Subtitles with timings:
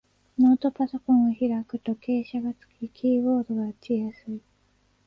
[0.39, 4.41] ノートパソコンを開くと傾斜がつき、キーボードが打ちやすい